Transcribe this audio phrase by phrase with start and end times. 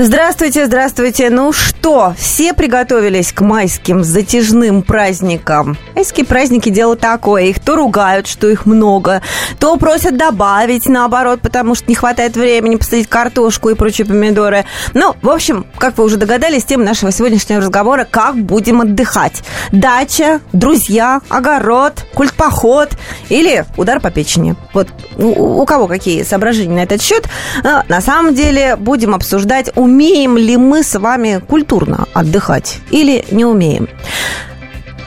[0.00, 1.28] Здравствуйте, здравствуйте.
[1.28, 5.76] Ну что, все приготовились к майским затяжным праздникам?
[5.96, 7.46] Майские праздники дело такое.
[7.46, 9.22] Их то ругают, что их много,
[9.58, 14.66] то просят добавить, наоборот, потому что не хватает времени посадить картошку и прочие помидоры.
[14.94, 19.42] Ну, в общем, как вы уже догадались, тема нашего сегодняшнего разговора– как будем отдыхать.
[19.72, 22.90] Дача, друзья, огород, культ-поход
[23.30, 24.54] или удар по печени.
[24.72, 24.86] Вот
[25.16, 27.28] у, у кого какие соображения на этот счет.
[27.64, 33.46] А, на самом деле будем обсуждать, умеем ли мы с вами культурно отдыхать или не
[33.46, 33.88] умеем.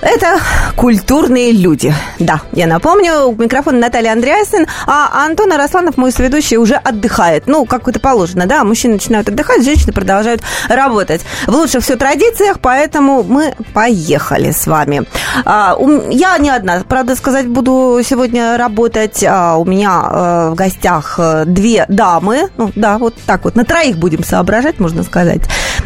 [0.01, 0.39] Это
[0.75, 1.93] культурные люди.
[2.17, 7.43] Да, я напомню, у микрофона Наталья Андреасин, а Антон Арасланов, мой соведущий, уже отдыхает.
[7.45, 11.21] Ну, как это положено, да, мужчины начинают отдыхать, женщины продолжают работать.
[11.45, 15.03] В лучших все традициях, поэтому мы поехали с вами.
[15.45, 15.77] А,
[16.09, 19.23] я не одна, правда, сказать буду сегодня работать.
[19.23, 22.49] А, у меня а, в гостях э, две дамы.
[22.57, 25.41] Ну, да, вот так вот, на троих будем соображать, можно сказать.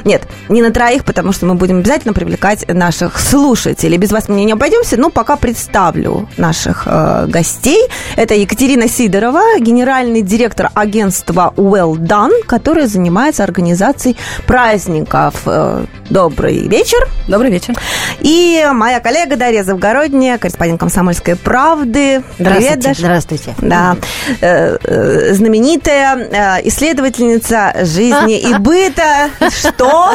[0.05, 4.45] Нет, не на троих, потому что мы будем обязательно привлекать наших слушателей без вас мне
[4.45, 7.89] не обойдемся, но пока представлю наших э, гостей.
[8.15, 15.41] Это Екатерина Сидорова, генеральный директор агентства Well Done, которое занимается организацией праздников.
[15.47, 16.99] Э, добрый вечер.
[17.27, 17.73] Добрый вечер.
[18.19, 22.21] И моя коллега Дарья Завгородняя, корреспондент «Комсомольской правды».
[22.37, 22.71] Здравствуйте.
[22.71, 22.99] Привет, Даша.
[22.99, 23.55] Здравствуйте.
[23.57, 23.97] Да.
[24.41, 29.31] Э, э, знаменитая э, исследовательница жизни и быта.
[29.49, 30.11] Что?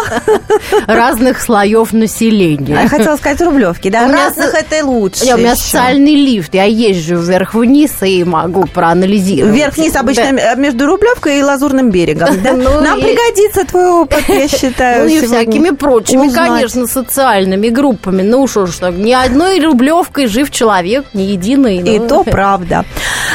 [0.87, 2.83] Разных слоев населения.
[2.83, 4.07] Я хотела сказать Рублевки парковки, да?
[4.07, 5.35] У Разных меня, это лучше.
[5.35, 5.63] У меня еще.
[5.63, 9.55] социальный лифт, я езжу вверх-вниз и могу проанализировать.
[9.55, 10.55] Вверх-вниз обычно да.
[10.55, 12.29] между Рублевкой и Лазурным берегом.
[12.43, 12.51] Да?
[12.61, 13.03] Ну, Нам и...
[13.03, 15.05] пригодится твой опыт, я считаю.
[15.05, 18.23] Ну и всякими прочими, конечно, социальными группами.
[18.23, 21.79] Ну что ж, ни одной Рублевкой жив человек, ни единый.
[21.79, 22.07] И ну.
[22.07, 22.85] то правда.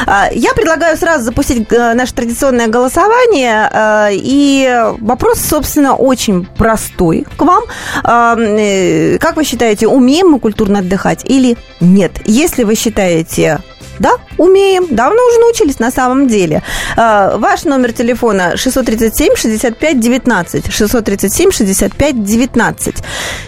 [0.05, 3.69] А, я предлагаю сразу запустить э, наше традиционное голосование.
[3.71, 7.63] Э, и вопрос, собственно, очень простой к вам.
[8.03, 12.11] Э, как вы считаете, умеем мы культурно отдыхать или нет?
[12.25, 13.59] Если вы считаете
[13.97, 14.87] да, умеем.
[14.89, 16.63] Давно уже научились на самом деле.
[16.97, 20.71] А, ваш номер телефона 637 65 19.
[20.71, 22.95] 637 65 19.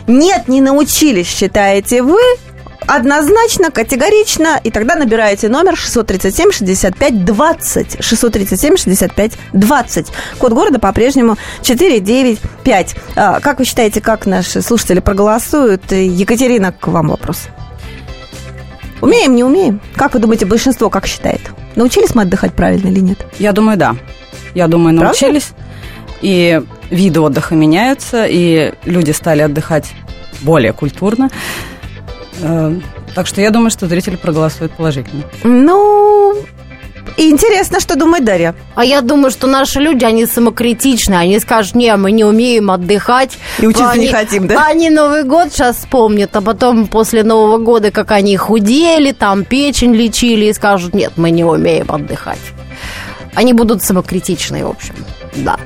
[0.07, 2.21] Нет, не научились, считаете вы,
[2.85, 8.03] однозначно, категорично, и тогда набираете номер 637 65 20.
[8.03, 10.07] 637 65 20.
[10.37, 12.95] Код города по-прежнему 495.
[13.15, 15.91] А, как вы считаете, как наши слушатели проголосуют?
[15.91, 17.47] Екатерина, к вам вопрос.
[19.01, 19.79] Умеем, не умеем?
[19.95, 21.41] Как вы думаете, большинство как считает?
[21.75, 23.19] Научились мы отдыхать правильно или нет?
[23.37, 23.95] Я думаю, да.
[24.55, 25.53] Я думаю, научились.
[25.55, 25.67] Правда?
[26.21, 29.93] И виды отдыха меняются, и люди стали отдыхать
[30.41, 31.29] более культурно.
[32.41, 32.79] Э,
[33.15, 35.23] так что я думаю, что зрители проголосуют положительно.
[35.43, 36.35] Ну,
[37.17, 38.55] интересно, что думает Дарья.
[38.75, 41.15] А я думаю, что наши люди, они самокритичны.
[41.15, 43.37] Они скажут, не, мы не умеем отдыхать.
[43.59, 44.65] И учиться они, не хотим, да?
[44.67, 49.95] Они Новый год сейчас вспомнят, а потом после Нового года, как они худели, там печень
[49.95, 52.39] лечили, и скажут, нет, мы не умеем отдыхать.
[53.33, 54.95] Они будут самокритичны, в общем,
[55.35, 55.57] да.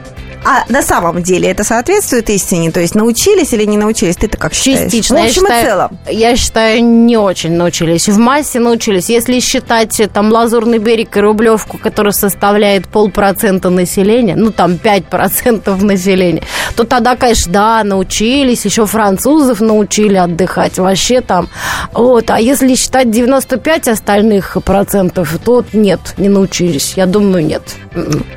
[0.43, 2.71] А на самом деле это соответствует истине?
[2.71, 4.17] То есть научились или не научились?
[4.17, 4.91] Ты-то как считаешь?
[4.91, 5.19] Частично.
[5.19, 5.99] В общем я считаю, и целом.
[6.07, 8.09] Я считаю, не очень научились.
[8.09, 9.09] В массе научились.
[9.09, 15.83] Если считать э, там Лазурный берег и Рублевку, который составляет полпроцента населения, ну там 5%
[15.83, 16.41] населения,
[16.75, 18.65] то тогда, конечно, да, научились.
[18.65, 20.79] Еще французов научили отдыхать.
[20.79, 21.49] Вообще там.
[21.93, 22.31] Вот.
[22.31, 26.93] А если считать 95 остальных процентов, то нет, не научились.
[26.95, 27.61] Я думаю, нет.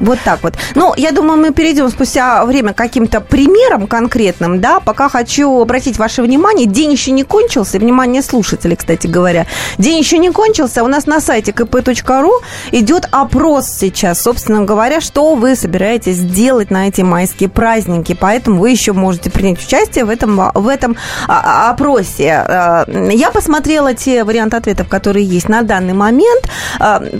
[0.00, 0.54] Вот так вот.
[0.74, 6.22] Ну, я думаю, мы перейдем спустя время каким-то примерам конкретным, да, пока хочу обратить ваше
[6.22, 9.46] внимание, день еще не кончился, внимание слушателей, кстати говоря,
[9.78, 12.32] день еще не кончился, у нас на сайте kp.ru
[12.72, 18.70] идет опрос сейчас, собственно говоря, что вы собираетесь делать на эти майские праздники, поэтому вы
[18.70, 20.96] еще можете принять участие в этом, в этом
[21.28, 22.32] а, а, опросе.
[22.32, 26.48] А, я посмотрела те варианты ответов, которые есть на данный момент,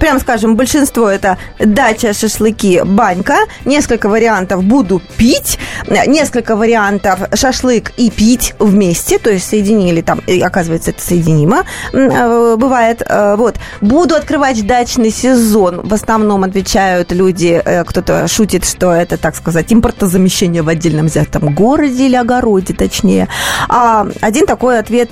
[0.00, 5.58] прям скажем, большинство это дача, шашлыки, банька, несколько вариантов буду пить.
[6.06, 12.56] Несколько вариантов шашлык и пить вместе, то есть соединили там, и оказывается, это соединимо э,
[12.56, 13.02] бывает.
[13.06, 13.56] Э, вот.
[13.80, 15.80] Буду открывать дачный сезон.
[15.82, 21.02] В основном отвечают люди, э, кто-то шутит, что это, так сказать, импортозамещение в отдельных отдельно
[21.04, 23.28] взятом городе или огороде, точнее.
[23.68, 25.10] А один такой ответ,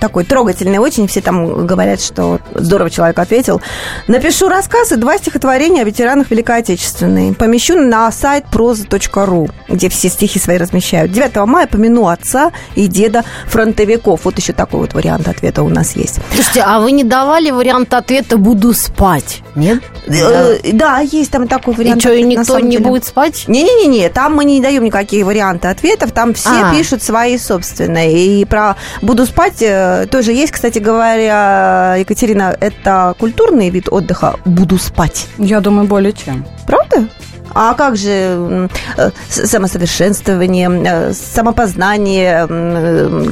[0.00, 3.60] такой трогательный очень, все там говорят, что здорово человек ответил.
[4.06, 7.34] Напишу рассказ и два стихотворения о ветеранах Великой Отечественной.
[7.34, 11.12] Помещу на сайт проза.ру, где все стихи свои размещают.
[11.12, 14.20] 9 мая помяну отца и деда фронтовиков.
[14.24, 16.20] Вот еще такой вот вариант ответа у нас есть.
[16.34, 19.42] Слушайте, а вы не давали вариант ответа «буду спать»?
[19.54, 19.82] Нет?
[20.06, 21.98] Да, да есть там такой вариант.
[21.98, 23.44] И что, и никто не будет спать?
[23.48, 26.74] Не-не-не, там мы не даем никакие варианты ответов, там все а.
[26.74, 28.40] пишут свои собственные.
[28.40, 34.78] И про «буду спать» э, тоже есть, кстати говоря, Екатерина, это культурный вид отдыха «буду
[34.78, 35.26] спать».
[35.38, 36.46] Я думаю, более чем.
[36.66, 37.06] Правда?
[37.54, 42.46] А как же э, самосовершенствование, э, самопознание,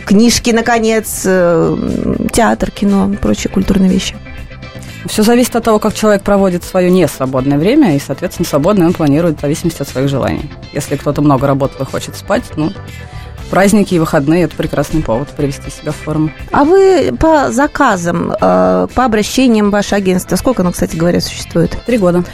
[0.01, 4.17] книжки, наконец, театр, кино, прочие культурные вещи?
[5.07, 9.39] Все зависит от того, как человек проводит свое несвободное время, и, соответственно, свободное он планирует
[9.39, 10.51] в зависимости от своих желаний.
[10.73, 12.73] Если кто-то много работал и хочет спать, ну,
[13.51, 16.31] праздники и выходные– это прекрасный повод привести себя в форму.
[16.53, 21.77] А вы по заказам, э, по обращениям ваше агентство, сколько оно, кстати говоря, существует?
[21.85, 22.25] Три года.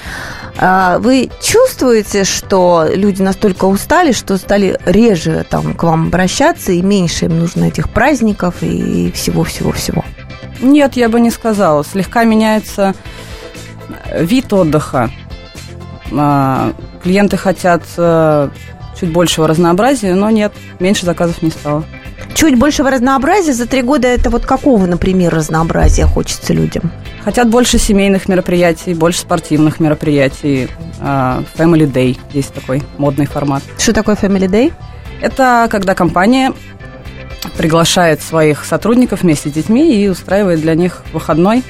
[0.57, 6.83] А вы чувствуете, что люди настолько устали, что стали реже там, к вам обращаться, и
[6.83, 10.05] меньше им нужно этих праздников и всего-всего-всего?
[10.61, 11.85] Нет, я бы не сказала.
[11.85, 12.95] Слегка меняется
[14.13, 15.11] вид отдыха.
[16.13, 16.73] А,
[17.03, 18.49] клиенты хотят э,
[18.99, 21.85] чуть большего разнообразия, но нет, меньше заказов не стало.
[22.35, 26.93] Чуть большего разнообразия за три года это вот какого, например, разнообразия хочется людям?
[27.25, 30.69] Хотят больше семейных мероприятий, больше спортивных мероприятий.
[31.01, 33.63] А, Family Day есть такой модный формат.
[33.79, 34.73] Что такое Family Day?
[35.21, 36.53] Это когда компания
[37.57, 41.63] приглашает своих сотрудников вместе с детьми и устраивает для них выходной.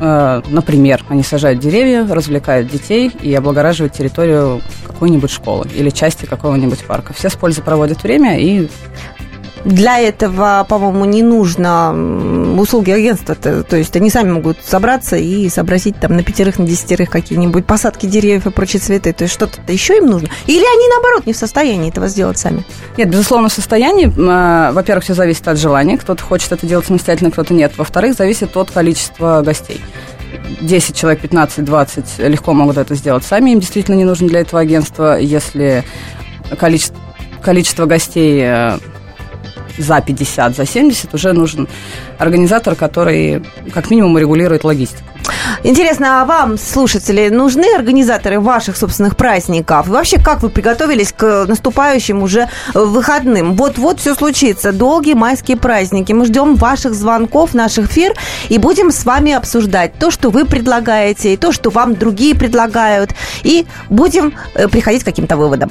[0.00, 6.84] Э, например, они сажают деревья, развлекают детей и облагораживают территорию какой-нибудь школы или части какого-нибудь
[6.84, 7.12] парка.
[7.12, 8.68] Все с пользой проводят время и
[9.64, 11.92] для этого, по-моему, не нужно
[12.58, 13.34] услуги агентства.
[13.34, 17.64] -то, то есть они сами могут собраться и сообразить там на пятерых, на десятерых какие-нибудь
[17.64, 19.12] посадки деревьев и прочие цветы.
[19.12, 20.28] То есть что-то еще им нужно.
[20.46, 22.64] Или они, наоборот, не в состоянии этого сделать сами?
[22.96, 24.12] Нет, безусловно, в состоянии.
[24.18, 25.96] А, во-первых, все зависит от желания.
[25.96, 27.72] Кто-то хочет это делать самостоятельно, кто-то нет.
[27.76, 29.80] Во-вторых, зависит от количества гостей.
[30.60, 33.50] 10 человек, 15, 20 легко могут это сделать сами.
[33.50, 35.18] Им действительно не нужно для этого агентства.
[35.18, 35.84] Если
[36.58, 36.98] количество,
[37.42, 38.78] количество гостей э,
[39.78, 41.68] за 50, за 70 уже нужен
[42.18, 43.42] организатор, который
[43.72, 45.04] как минимум регулирует логистику.
[45.64, 49.86] Интересно, а вам, слушатели, нужны организаторы ваших собственных праздников?
[49.86, 53.54] И вообще, как вы приготовились к наступающим уже выходным?
[53.54, 54.72] Вот-вот все случится.
[54.72, 56.12] Долгие майские праздники.
[56.12, 58.14] Мы ждем ваших звонков, наших эфир,
[58.48, 63.10] и будем с вами обсуждать то, что вы предлагаете, и то, что вам другие предлагают.
[63.42, 65.70] И будем э, приходить к каким-то выводам.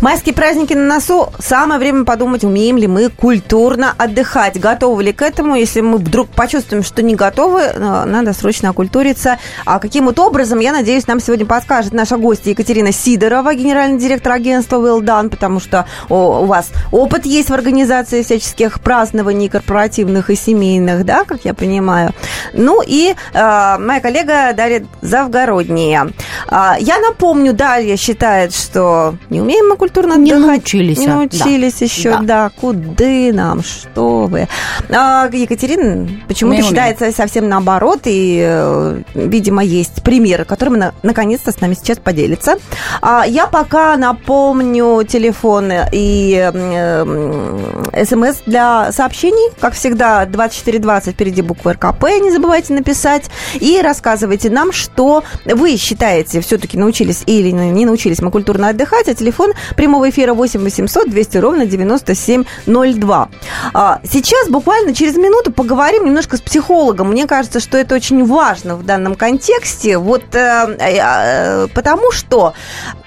[0.00, 1.28] Майские праздники на носу.
[1.38, 4.58] Самое время подумать, умеем ли мы культурно отдыхать.
[4.58, 5.56] Готовы ли к этому?
[5.56, 9.36] Если мы вдруг почувствуем, что не готовы, э, надо срочно окультуриться.
[9.66, 14.32] А каким вот образом, я надеюсь, нам сегодня подскажет наша гостья Екатерина Сидорова, генеральный директор
[14.32, 20.34] агентства Well Done, потому что у вас опыт есть в организации всяческих празднований корпоративных и
[20.34, 22.12] семейных, да, как я понимаю.
[22.54, 26.08] Ну и э, моя коллега Дарья Завгородняя.
[26.50, 30.98] Э, я напомню, Дарья считает, что не умеем мы культурно культурно не научились.
[30.98, 31.84] Не научились да.
[31.84, 32.20] еще, да.
[32.22, 32.50] да.
[32.60, 34.48] Куды нам, что вы.
[34.88, 41.60] А, Екатерина почему-то считается совсем наоборот, и, э, видимо, есть примеры, которыми на, наконец-то с
[41.60, 42.56] нами сейчас поделится.
[43.02, 49.52] А, я пока напомню телефоны и э, смс для сообщений.
[49.60, 53.28] Как всегда, 2420 впереди буквы РКП, не забывайте написать.
[53.54, 59.14] И рассказывайте нам, что вы считаете, все-таки научились или не научились мы культурно отдыхать, а
[59.14, 63.28] телефон прямого эфира 8 800 200 ровно 9702.
[63.72, 67.08] А, сейчас буквально через минуту поговорим немножко с психологом.
[67.12, 69.96] Мне кажется, что это очень важно в данном контексте.
[69.96, 72.52] Вот э, э, потому что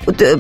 [0.08, 0.38] э,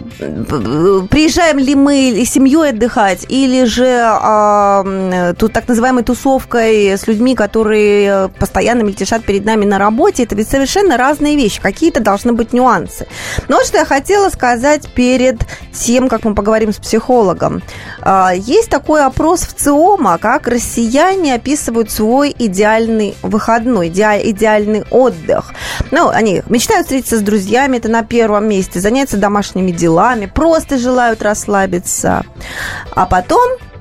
[1.08, 8.30] приезжаем ли мы семьей отдыхать, или же э, тут так называемой тусовкой с людьми, которые
[8.40, 11.62] постоянно мельтешат перед нами на работе, это ведь совершенно разные вещи.
[11.62, 13.06] Какие-то должны быть нюансы.
[13.50, 17.62] Но что я хотела сказать перед тем, как мы поговорим с психологом.
[18.01, 25.53] Э, есть такой опрос в ЦИОМа, как россияне описывают свой идеальный выходной, идеальный отдых.
[25.92, 31.22] Ну, они мечтают встретиться с друзьями, это на первом месте, заняться домашними делами, просто желают
[31.22, 32.24] расслабиться.
[32.96, 33.73] А потом а,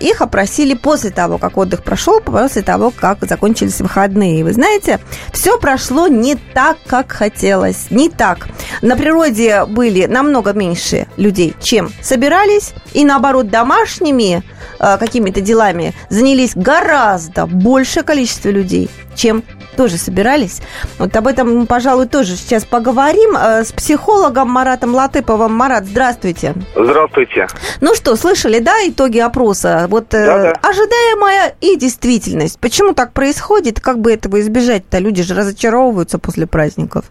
[0.00, 4.44] их опросили после того, как отдых прошел, после того, как закончились выходные.
[4.44, 5.00] Вы знаете,
[5.32, 7.90] все прошло не так, как хотелось.
[7.90, 8.48] Не так.
[8.82, 12.72] На природе были намного меньше людей, чем собирались.
[12.94, 14.42] И наоборот, домашними
[14.78, 19.42] а, какими-то делами занялись гораздо большее количество людей, чем
[19.78, 20.60] тоже собирались.
[20.98, 25.54] Вот об этом мы, пожалуй, тоже сейчас поговорим э, с психологом Маратом Латыповым.
[25.54, 26.54] Марат, здравствуйте.
[26.74, 27.46] Здравствуйте.
[27.80, 29.86] Ну что, слышали, да, итоги опроса?
[29.88, 30.68] Вот э, да, да.
[30.68, 32.60] ожидаемая и действительность.
[32.60, 33.80] Почему так происходит?
[33.80, 34.98] Как бы этого избежать-то?
[34.98, 37.04] Люди же разочаровываются после праздников.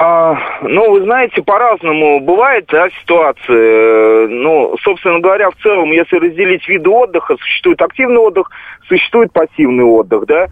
[0.00, 4.26] А, ну, вы знаете, по-разному бывает, да, ситуации.
[4.26, 8.50] Ну, собственно говоря, в целом, если разделить виды отдыха, существует активный отдых,
[8.88, 10.48] существует пассивный отдых, да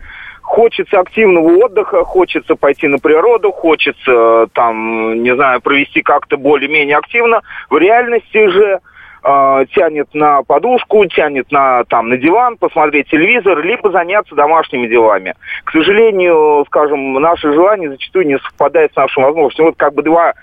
[0.46, 7.42] хочется активного отдыха, хочется пойти на природу, хочется там, не знаю, провести как-то более-менее активно.
[7.68, 8.78] В реальности же
[9.24, 15.34] э, тянет на подушку, тянет на, там, на диван, посмотреть телевизор, либо заняться домашними делами.
[15.64, 19.66] К сожалению, скажем, наши желания зачастую не совпадают с нашими возможностями.
[19.66, 20.34] Вот как бы два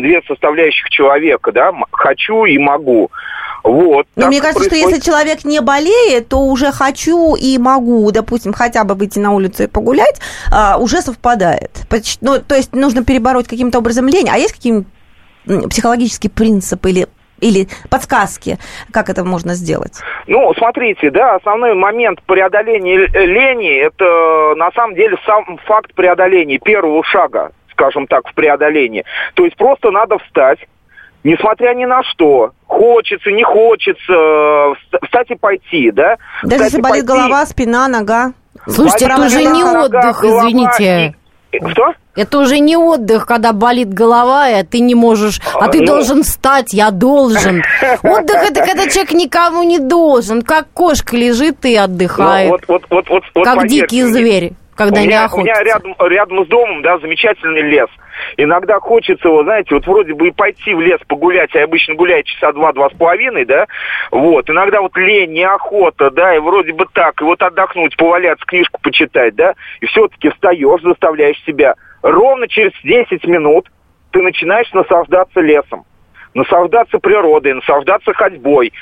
[0.00, 3.10] две составляющих человека, да, хочу и могу.
[3.62, 4.06] Вот.
[4.14, 4.84] Но мне кажется, происходит...
[4.84, 9.32] что если человек не болеет, то уже хочу и могу, допустим, хотя бы выйти на
[9.32, 10.20] улицу и погулять,
[10.52, 11.72] а, уже совпадает.
[12.20, 14.28] Ну, то есть нужно перебороть каким-то образом лень.
[14.30, 14.86] А есть какие-нибудь
[15.70, 17.06] психологические принципы или
[17.40, 18.58] или подсказки,
[18.92, 20.00] как это можно сделать?
[20.26, 27.04] Ну, смотрите, да, основной момент преодоления лени– это на самом деле сам факт преодоления первого
[27.04, 29.04] шага, скажем так, в преодолении.
[29.34, 30.58] То есть просто надо встать,
[31.22, 36.16] несмотря ни на что, хочется, не хочется, встать и пойти, да?
[36.42, 37.06] Даже если болит пойти.
[37.06, 38.32] голова, спина, нога.
[38.66, 41.14] Слушайте, это уже не отдых, голова, извините.
[41.52, 41.68] И...
[41.70, 41.92] Что?
[42.16, 45.86] Это уже не отдых, когда болит голова, и ты не можешь, а ты ну...
[45.86, 47.62] должен встать, я должен.
[48.02, 53.08] Отдых это когда человек никому не должен, как кошка лежит и отдыхает, ну, вот, вот,
[53.10, 55.40] вот, вот, как дикий зверь когда у меня, не охотятся.
[55.40, 57.88] У меня рядом, рядом с домом, да, замечательный лес.
[58.36, 62.22] Иногда хочется его, знаете, вот вроде бы и пойти в лес погулять, я обычно гуляю
[62.24, 63.66] часа два-два с половиной, да,
[64.10, 68.80] вот, иногда вот лень, неохота, да, и вроде бы так, и вот отдохнуть, поваляться, книжку
[68.80, 71.74] почитать, да, и все-таки встаешь, заставляешь себя.
[72.02, 73.68] Ровно через 10 минут
[74.12, 75.84] ты начинаешь наслаждаться лесом
[76.36, 78.72] наслаждаться природой, наслаждаться ходьбой.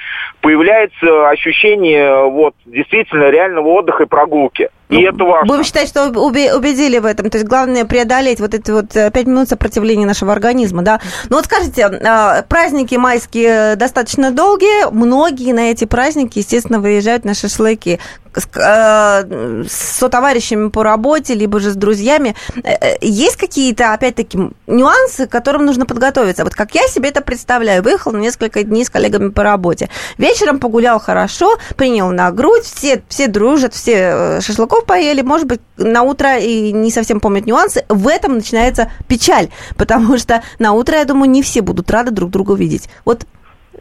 [0.40, 4.68] Появляется ощущение вот действительно реального отдыха и прогулки.
[4.94, 5.46] И ну, это важно.
[5.46, 7.30] Будем считать, что убедили в этом.
[7.30, 11.00] То есть главное преодолеть вот эти вот э, пять минут сопротивления нашего организма, да.
[11.28, 14.90] Ну вот скажите, а, праздники майские достаточно долгие.
[14.90, 17.98] Многие на эти праздники, естественно, выезжают на шашлыки
[18.41, 22.35] с, э, с товарищами по работе, либо же с друзьями.
[22.62, 26.45] Э, есть какие-то, опять-таки, нюансы, к которым нужно подготовиться?
[26.45, 27.83] Вот как я себе это представляю.
[27.83, 29.88] Выехал на несколько дней с коллегами по работе.
[30.19, 36.03] Вечером погулял хорошо, принял на грудь, все, все дружат, все шашлыков поели, может быть, на
[36.03, 37.85] утро и не совсем помнят нюансы.
[37.88, 42.31] В этом начинается печаль, потому что на утро, я думаю, не все будут рады друг
[42.31, 42.88] друга увидеть.
[43.05, 43.26] Вот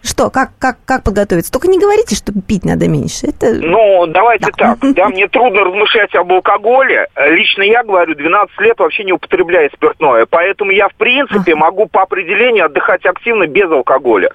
[0.04, 1.52] что, как, как, как подготовиться?
[1.52, 3.28] Только не говорите, что пить надо меньше.
[3.28, 3.54] Это...
[3.54, 4.76] Ну, давайте да.
[4.82, 4.94] так.
[4.94, 7.08] Да, мне трудно размышлять об алкоголе.
[7.16, 10.26] Лично я говорю, 12 лет вообще не употребляю спиртное.
[10.30, 14.30] Поэтому я, в принципе, могу по определению отдыхать активно без алкоголя.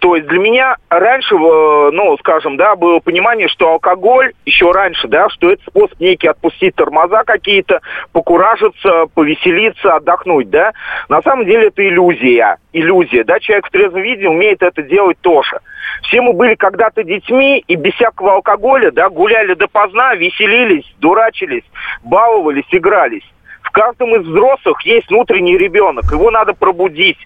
[0.00, 5.08] То есть для меня раньше, э, ну, скажем, да, было понимание, что алкоголь еще раньше,
[5.08, 7.80] да, что это способ некий отпустить тормоза какие-то,
[8.12, 10.72] покуражиться, повеселиться, отдохнуть, да.
[11.08, 12.58] На самом деле это иллюзия.
[12.72, 13.40] Иллюзия, да.
[13.40, 15.58] Человек в трезвом виде умеет это делать делать тоже.
[16.02, 21.64] Все мы были когда-то детьми и без всякого алкоголя, да, гуляли допоздна, веселились, дурачились,
[22.04, 23.24] баловались, игрались.
[23.62, 27.18] В каждом из взрослых есть внутренний ребенок, его надо пробудить.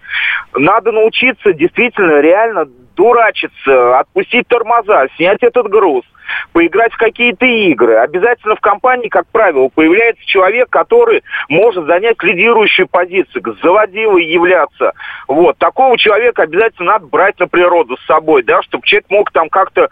[0.54, 2.68] Надо научиться действительно реально
[3.00, 6.04] подурачиться, отпустить тормоза, снять этот груз–
[6.52, 7.96] поиграть в какие-то игры.
[7.96, 14.92] Обязательно в компании, как правило, появляется человек, который может занять лидирующую позицию, заводилой являться.
[15.26, 15.58] Вот.
[15.58, 19.88] Такого человека обязательно надо брать на природу с собой, да, чтобы человек мог там как-то,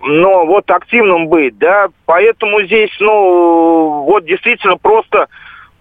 [0.00, 1.88] ну, вот активным быть, да.
[2.06, 5.28] Поэтому здесь, ну, вот действительно просто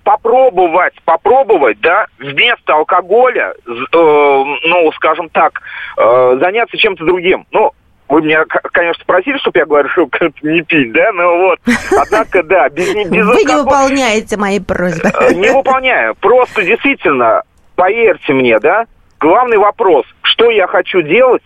[0.03, 5.61] попробовать, попробовать, да, вместо алкоголя, э, ну, скажем так,
[5.97, 7.45] э, заняться чем-то другим.
[7.51, 7.71] Ну,
[8.09, 10.09] вы меня, конечно, спросили, чтобы я говорил, что
[10.41, 11.59] не пить, да, ну вот.
[11.97, 15.09] Однако, да, без, без Вы не выполняете мои просьбы.
[15.13, 16.15] Э, не выполняю.
[16.15, 17.43] Просто действительно,
[17.75, 18.85] поверьте мне, да,
[19.19, 21.43] главный вопрос, что я хочу делать,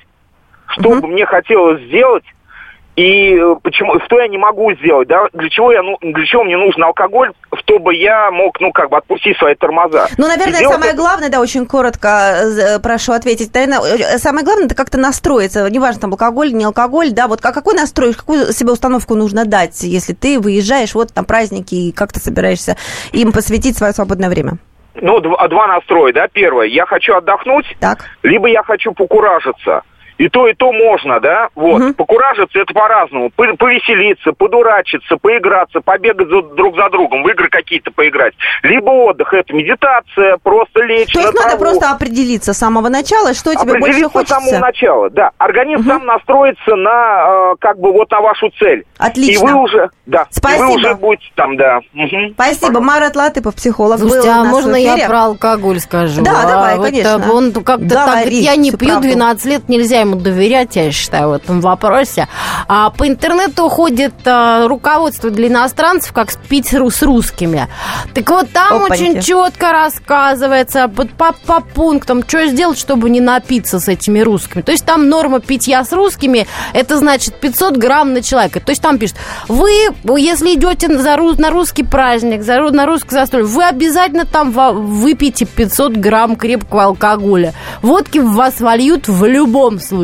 [0.67, 2.24] что бы мне хотелось сделать,
[2.95, 5.27] и э, почему, что я не могу сделать, да?
[5.33, 8.97] Для чего я, ну, для чего мне нужен алкоголь, чтобы я мог, ну, как бы
[8.97, 10.07] отпустить свои тормоза?
[10.17, 13.53] Ну, наверное, самое главное, да, очень коротко э, прошу ответить.
[13.53, 15.69] Наверное, э, самое главное, это как-то настроиться.
[15.69, 20.13] Неважно, там, алкоголь, не алкоголь, да, вот какой настрой, какую себе установку нужно дать, если
[20.13, 22.77] ты выезжаешь, вот там праздники, и как ты собираешься
[23.11, 24.57] им посвятить свое свободное время?
[24.95, 26.27] Ну, два, два настроя, да.
[26.29, 28.05] Первое, я хочу отдохнуть, так.
[28.23, 29.83] либо я хочу покуражиться.
[30.17, 31.50] И то, и то можно, да?
[31.55, 31.81] Вот.
[31.81, 31.93] Угу.
[31.95, 33.29] Покуражиться это по-разному.
[33.31, 38.34] Повеселиться, подурачиться, поиграться, побегать за, друг за другом, в игры какие-то поиграть.
[38.63, 43.34] Либо отдых, это медитация, просто лечь То есть на надо просто определиться с самого начала,
[43.34, 44.39] что тебе больше хочется?
[44.39, 45.31] с самого начала, да.
[45.38, 45.89] Организм угу.
[45.89, 48.86] сам настроится на, э, как бы, вот на вашу цель.
[48.98, 49.45] Отлично.
[49.45, 50.63] И вы уже, да, Спасибо.
[50.63, 51.79] И вы уже будете там, да.
[51.93, 52.34] Угу.
[52.34, 52.79] Спасибо.
[52.79, 56.24] Марат Латыпов, психолог, Слушайте, был а можно я про алкоголь скажу?
[56.24, 57.34] Да, а, давай, вот конечно.
[57.34, 59.10] Он как-то так, я не пью, правду.
[59.10, 62.27] 12 лет нельзя ему доверять, я считаю, в этом вопросе.
[62.67, 67.67] А по интернету ходит а, руководство для иностранцев, как спить с русскими.
[68.13, 68.91] Так вот, там Опаньки.
[68.93, 74.62] очень четко рассказывается по, по, по пунктам, что сделать, чтобы не напиться с этими русскими.
[74.62, 78.59] То есть там норма питья с русскими, это значит 500 грамм на человека.
[78.59, 79.71] То есть там пишет, вы,
[80.17, 85.93] если идете за, на русский праздник, за, на русский застолье, вы обязательно там выпьете 500
[85.93, 87.53] грамм крепкого алкоголя.
[87.81, 89.94] Водки в вас вольют в любом случае.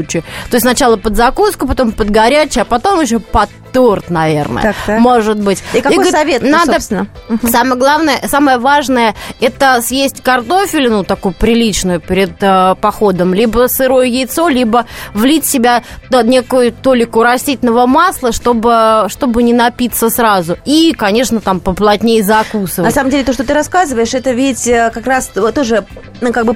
[0.50, 4.64] То есть сначала под закуску, потом под горячее, а потом еще под торт, наверное.
[4.64, 5.00] Так, так.
[5.00, 5.64] Может быть.
[5.74, 7.08] И какой и, совет, надо, собственно?
[7.50, 14.48] Самое главное, самое важное, это съесть картофелину такую приличную перед э, походом, либо сырое яйцо,
[14.48, 20.58] либо влить в себя да, некую толику растительного масла, чтобы, чтобы не напиться сразу.
[20.66, 22.90] И, конечно, там поплотнее закусывать.
[22.90, 25.86] На самом деле, то, что ты рассказываешь, это ведь э, как раз тоже
[26.22, 26.56] ну, как бы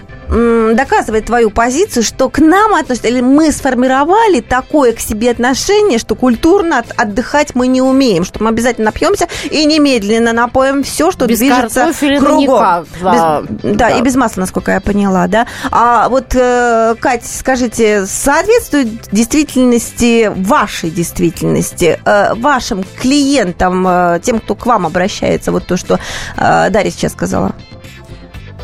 [0.76, 6.16] доказывает твою позицию, что к нам относятся, или мы сформировали такое к себе отношение, что
[6.16, 11.26] культурно от, отдыхать мы не умеем, что мы обязательно напьемся и немедленно напоим все, что
[11.26, 12.40] без движется кругом.
[12.40, 13.42] Никак, да.
[13.42, 15.48] Без, да, да, и без масла, насколько я поняла, да.
[15.72, 24.56] А вот, э, Кать, скажите, соответствует действительности, вашей действительности, э, вашим клиентам, э, тем, кто
[24.56, 26.00] к вам обращается, вот то, что
[26.38, 27.56] э, Дарья сейчас сказала?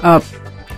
[0.01, 0.21] А,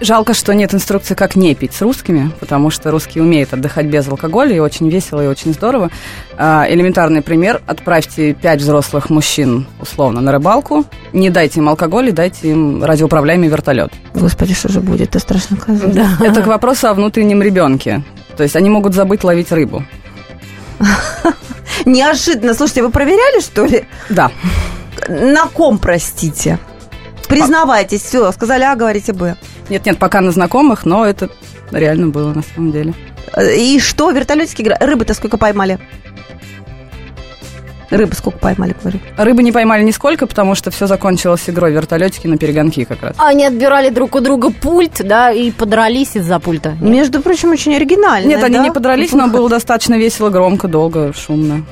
[0.02, 4.08] Жалко, что нет инструкции, как не пить с русскими, потому что русские умеют отдыхать без
[4.08, 5.90] алкоголя, и очень весело, и очень здорово.
[6.38, 7.62] А, элементарный пример.
[7.68, 13.48] Отправьте пять взрослых мужчин, условно, на рыбалку, не дайте им алкоголь и дайте им радиоуправляемый
[13.48, 13.92] вертолет.
[14.14, 15.10] Господи, что же будет?
[15.10, 15.96] Это страшно казалось.
[15.96, 16.18] Да.
[16.22, 18.04] Это к вопросу о внутреннем ребенке.
[18.36, 19.84] То есть они могут забыть ловить рыбу.
[21.86, 22.54] Неожиданно.
[22.54, 23.86] Слушайте, вы проверяли, что ли?
[24.10, 24.32] Да.
[25.08, 26.60] На ком, простите?
[27.34, 29.36] Признавайтесь, все, сказали А, говорите Б.
[29.70, 31.30] Нет-нет, пока на знакомых, но это
[31.72, 32.94] реально было на самом деле.
[33.58, 35.80] И что, вертолетики Рыбы-то сколько поймали?
[37.90, 39.00] Рыбы сколько поймали, говорю?
[39.18, 43.16] Рыбы не поймали нисколько, потому что все закончилось игрой вертолетики на перегонки как раз.
[43.20, 46.76] Они отбирали друг у друга пульт, да, и подрались из-за пульта.
[46.82, 48.28] Между прочим, очень оригинально.
[48.28, 51.66] Нет, они не подрались, но было достаточно весело, громко, долго, шумно.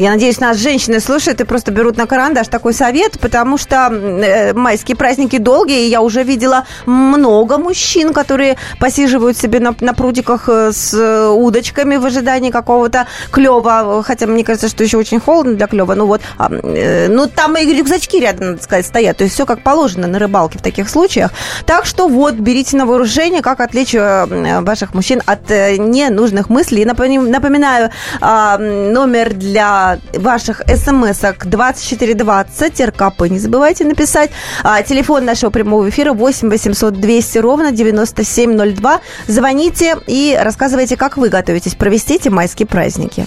[0.00, 4.54] Я надеюсь, нас женщины слушают и просто берут на карандаш такой совет, потому что э,
[4.54, 10.48] майские праздники долгие, и я уже видела много мужчин, которые посиживают себе на, на прудиках
[10.48, 15.66] э, с удочками в ожидании какого-то клева, хотя мне кажется, что еще очень холодно для
[15.66, 19.34] клева, ну вот, а, э, ну там и рюкзачки рядом, надо сказать, стоят, то есть
[19.34, 21.30] все как положено на рыбалке в таких случаях.
[21.66, 26.86] Так что вот, берите на вооружение, как отвлечь ваших мужчин от э, ненужных мыслей.
[26.86, 27.90] Напоминаю,
[28.22, 34.30] э, номер для ваших смс-ок 2420, РКП не забывайте написать.
[34.62, 39.00] А, телефон нашего прямого эфира 8 800 200 ровно 9702.
[39.26, 43.26] Звоните и рассказывайте, как вы готовитесь провести эти майские праздники.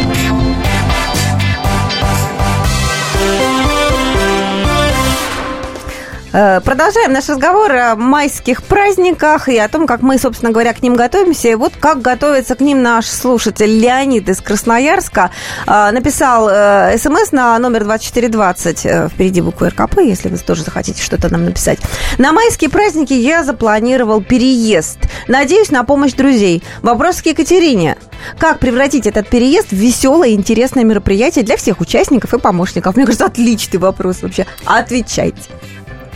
[6.31, 10.95] Продолжаем наш разговор о майских праздниках и о том, как мы, собственно говоря, к ним
[10.95, 11.49] готовимся.
[11.49, 15.31] И вот как готовится к ним наш слушатель Леонид из Красноярска.
[15.67, 21.03] Э, Написал э, смс на номер 2420, э, впереди буквы РКП, если вы тоже захотите
[21.03, 21.79] что-то нам написать.
[22.17, 24.99] На майские праздники я запланировал переезд.
[25.27, 26.63] Надеюсь на помощь друзей.
[26.81, 27.97] Вопрос к Екатерине.
[28.39, 32.95] Как превратить этот переезд в веселое и интересное мероприятие для всех участников и помощников?
[32.95, 34.45] Мне кажется, отличный вопрос вообще.
[34.65, 35.41] Отвечайте.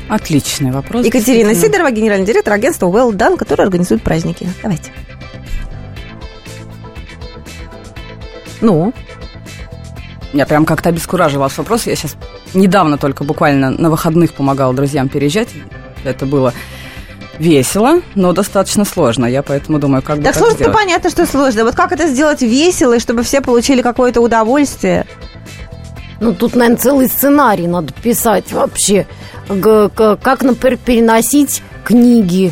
[0.10, 1.06] Отличный вопрос.
[1.06, 1.56] Екатерина.
[1.56, 4.48] Сидорова, генеральный директор агентства Well Done, который организует праздники.
[4.62, 4.92] Давайте.
[8.62, 8.94] Ну,
[10.34, 11.86] Я прям как-то обескуражила вас вопрос.
[11.88, 12.16] Я сейчас
[12.54, 15.50] недавно только буквально на выходных помогала друзьям переезжать.
[16.04, 16.54] Это было
[17.40, 19.26] весело, но достаточно сложно.
[19.26, 20.76] Я поэтому думаю, как бы так так сложно, сделать.
[20.76, 21.64] понятно, что сложно.
[21.64, 25.06] Вот как это сделать весело, и чтобы все получили какое-то удовольствие?
[26.22, 29.06] Ну, тут, наверное, целый сценарий надо писать вообще.
[29.48, 32.52] Как, например, переносить книги.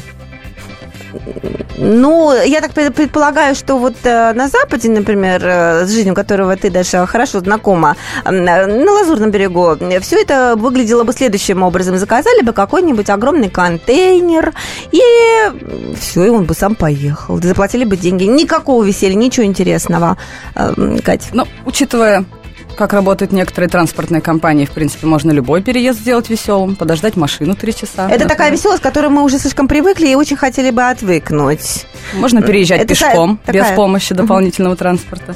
[1.78, 6.56] Ну, я так пред- предполагаю, что вот э, на Западе, например, э, с жизнью которого
[6.56, 11.98] ты, Даша, хорошо знакома, э, на Лазурном берегу, все это выглядело бы следующим образом.
[11.98, 14.54] Заказали бы какой-нибудь огромный контейнер,
[14.92, 15.02] и
[16.00, 17.42] все, и он бы сам поехал.
[17.42, 18.24] Заплатили бы деньги.
[18.24, 20.18] Никакого веселья, ничего интересного.
[21.04, 21.30] Кать.
[21.34, 22.26] Но, учитывая,
[22.76, 27.74] как работают некоторые транспортные компании, в принципе, можно любой переезд сделать веселым, подождать машину три
[27.74, 28.08] часа.
[28.10, 28.54] Это такая например.
[28.54, 31.86] веселость, к которой мы уже слишком привыкли и очень хотели бы отвыкнуть.
[32.16, 35.36] Можно переезжать Это пешком, та- такая- без помощи дополнительного транспорта.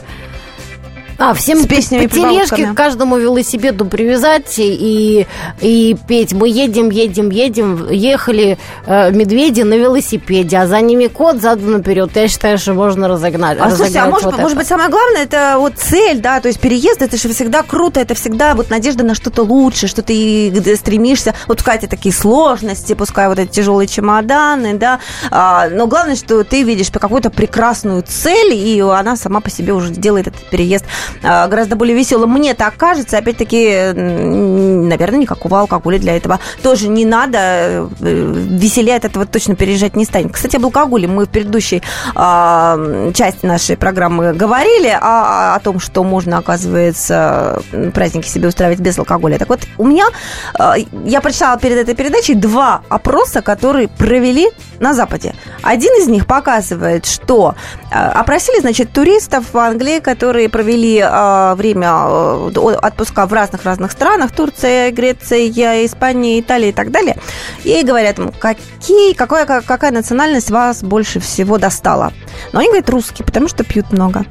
[1.20, 5.26] А, всем С песнями по тележке к каждому велосипеду привязать и,
[5.62, 6.34] и петь.
[6.34, 7.90] Мы едем, едем, едем.
[7.90, 12.12] Ехали э, медведи на велосипеде, а за ними кот задан наперед.
[12.14, 13.58] Я считаю, что можно разогнать.
[13.60, 14.58] А слушай, а может, вот может это.
[14.58, 18.14] быть, самое главное, это вот цель, да, то есть переезд, это же всегда круто, это
[18.14, 21.34] всегда вот надежда на что-то лучше, что ты стремишься.
[21.48, 25.00] Вот пускай эти такие сложности, пускай вот эти тяжелые чемоданы, да,
[25.32, 29.92] а, но главное, что ты видишь какую-то прекрасную цель, и она сама по себе уже
[29.92, 30.86] делает этот переезд
[31.22, 32.32] гораздо более веселым.
[32.32, 37.38] Мне так кажется, опять-таки, наверное, никакого алкоголя для этого тоже не надо.
[37.38, 40.34] э, Веселее от этого точно переезжать не станет.
[40.34, 41.82] Кстати, об алкоголе мы в предыдущей
[42.16, 47.62] а, части нашей программы говорили о, о том, что можно, оказывается,
[47.94, 49.38] праздники себе устраивать без алкоголя.
[49.38, 50.08] Так вот, у меня,
[50.54, 55.36] а, я прочитала перед этой передачей два опроса, которые провели на Западе.
[55.64, 57.56] Один из них показывает, что
[57.92, 62.50] а, опросили, значит, туристов в Англии, которые провели а, время а,
[62.82, 67.18] отпуска в разных-разных странах, Турция, Греция, Испания, Италия и так далее,
[67.64, 72.14] и говорят им, какие, какая, какая национальность вас больше всего достала.
[72.54, 74.26] Но они говорят русские, потому что пьют много.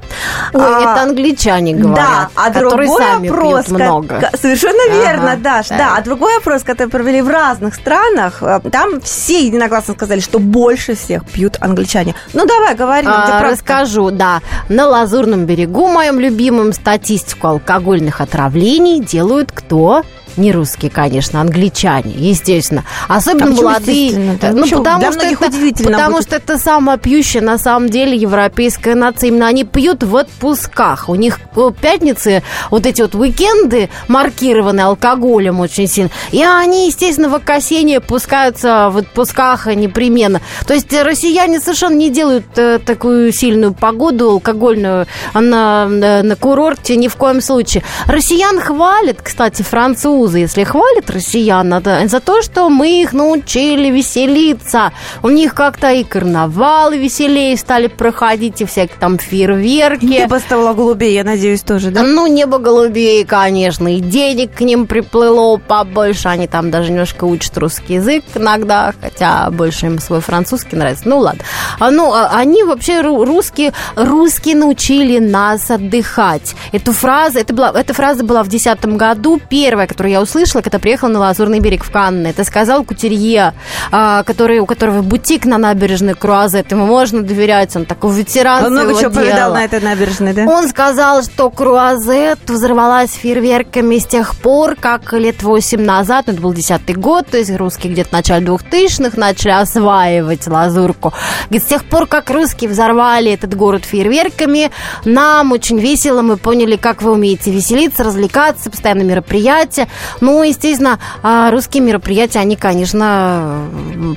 [0.52, 4.30] Ой, А, это англичане говорят, да, а которые другой сами опрос, пьют много.
[4.40, 5.78] совершенно Ага, верно, Даш, так.
[5.78, 5.94] да.
[5.96, 10.94] А другой опрос, который провели в разных странах, э, там все единогласно сказали, что больше
[10.94, 12.14] всех пьют англичане.
[12.32, 14.40] Ну давай, говори, А, расскажу, да.
[14.68, 20.02] На Лазурном берегу, моем любимом, статистику алкогольных отравлений делают кто?
[20.36, 22.84] Не русские, конечно, англичане, естественно.
[23.08, 24.06] Особенно А молодые.
[24.06, 24.52] естественно-то?
[24.52, 24.82] Ну, Почему?
[24.82, 26.26] потому Для что это, Потому будет.
[26.26, 29.28] что это самая пьющая, на самом деле, европейская нация.
[29.28, 31.08] Именно они пьют в отпусках.
[31.08, 36.10] У них э, пятницы, вот эти вот уикенды маркированы алкоголем очень сильно.
[36.32, 40.40] И они, естественно, в окосении пускаются в отпусках непременно.
[40.66, 46.96] То есть россияне совершенно не делают э, такую сильную погоду алкогольную на, на, на курорте
[46.96, 47.82] ни в коем случае.
[48.06, 54.92] Россиян хвалят, кстати, французы, если хвалят россиян за то, что мы их научили веселиться.
[55.22, 60.04] У них как-то и карнавалы веселее стали проходить, и всякие там фейерверки.
[60.04, 62.02] Небо стало голубее, я надеюсь, тоже, да?
[62.02, 66.28] Ну, небо голубее, конечно, и денег к ним приплыло побольше.
[66.28, 71.08] Они там даже немножко учат русский язык иногда, хотя больше им свой французский нравится.
[71.08, 71.42] Ну, ладно.
[71.78, 76.54] А, ну, а они вообще ру- русские, русские научили нас отдыхать.
[76.72, 80.62] Эту фразу, это была, эта фраза была в 2010 году, первая, которую я я услышала,
[80.62, 82.28] когда приехала на Лазурный берег в Канны.
[82.28, 83.52] Это сказал кутюрье,
[83.92, 86.72] а, который, у которого бутик на набережной Круазет.
[86.72, 90.44] Ему можно доверять, он такой ветеран Он много чего повидал на этой набережной, да?
[90.46, 96.42] Он сказал, что Круазет взорвалась фейерверками с тех пор, как лет 8 назад, ну, это
[96.42, 101.12] был 10 год, то есть русские где-то в начале 2000-х начали осваивать Лазурку.
[101.44, 104.70] Говорит, с тех пор, как русские взорвали этот город фейерверками,
[105.04, 109.88] нам очень весело, мы поняли, как вы умеете веселиться, развлекаться, постоянно мероприятия.
[110.20, 113.62] Ну, естественно, а, русские мероприятия, они, конечно,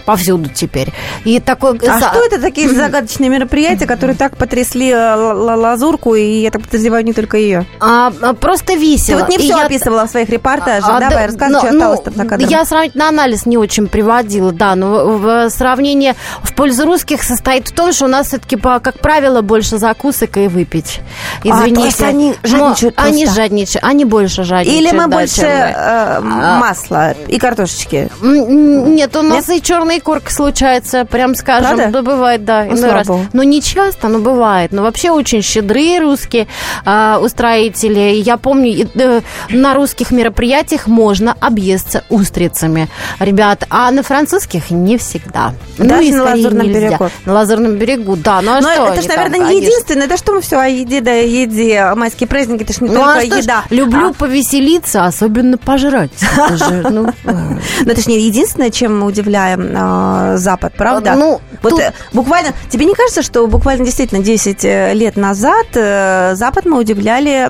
[0.05, 0.93] повсюду теперь.
[1.25, 1.77] И такой...
[1.87, 7.05] А что это такие загадочные мероприятия, которые так потрясли э, Лазурку, и я так подозреваю,
[7.05, 7.65] не только ее?
[7.79, 9.19] А, а, просто весело.
[9.19, 9.65] Ты вот не все я...
[9.65, 10.89] описывала в своих репортажах.
[10.89, 12.49] А, Давай, да, рассказывай, но, что осталось там ну, за кадром.
[12.49, 17.73] Я сравнительный анализ не очень приводила, да, но в сравнении в пользу русских состоит в
[17.73, 21.01] том, что у нас все-таки, как правило, больше закусок и выпить.
[21.43, 21.71] Извините.
[21.71, 24.81] А, то есть они жадничают но Они жадничают, они больше жадничают.
[24.81, 28.09] Или мы да, больше чем э, масла и картошечки?
[28.21, 31.75] Нет, у нас и черный корк случается, прям скажем.
[31.77, 31.89] Правда?
[31.91, 33.07] Да, бывает, да, Ну, раз.
[33.33, 34.71] Но не часто, но бывает.
[34.71, 36.47] Но вообще очень щедрые русские
[36.85, 38.13] а, устроители.
[38.15, 42.87] Я помню, э, на русских мероприятиях можно объесться устрицами,
[43.19, 45.53] ребят, а на французских не всегда.
[45.77, 46.79] Даже и на Лазурном нельзя.
[46.89, 47.09] берегу?
[47.25, 48.41] На Лазурном берегу, да.
[48.41, 50.07] Ну а Но что это же, там, наверное, не единственное.
[50.07, 51.93] Да что мы все о еде, да еде.
[51.95, 53.63] Майские праздники, это ж не Ну, а только ж, еда.
[53.69, 56.11] люблю А, повеселиться, особенно пожрать.
[56.89, 61.15] Ну, э, же не единственное, чем мы удивляем э, Запад, правда?
[61.15, 66.65] Ну, вот э, буквально, тебе не кажется, что буквально действительно 10 э, лет назад Запад
[66.65, 67.49] мы удивляли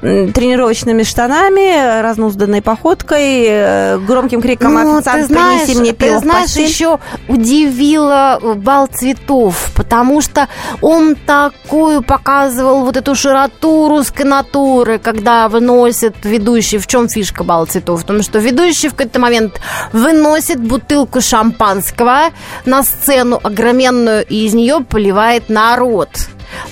[0.00, 6.66] тренировочными штанами, разнузданной походкой, громким криком Ну, официант, знаешь, принеси мне пиво ты знаешь, постель».
[6.66, 6.98] еще
[7.28, 10.48] удивила бал цветов, потому что
[10.80, 16.78] он такую показывал вот эту широту русской натуры, когда выносит ведущий.
[16.78, 18.02] В чем фишка бала цветов?
[18.02, 19.60] В том, что ведущий в какой-то момент
[19.92, 22.30] выносит бутылку шампанского
[22.64, 26.08] на сцену огроменную и из нее поливает народ.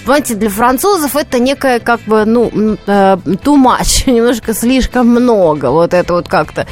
[0.05, 2.51] Понимаете, для французов это некое, как бы, ну,
[2.87, 5.71] э, too much, немножко слишком много.
[5.71, 6.67] Вот это вот как-то.